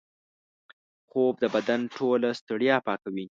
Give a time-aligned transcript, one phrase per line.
[1.09, 3.25] خوب د بدن ټوله ستړیا پاکوي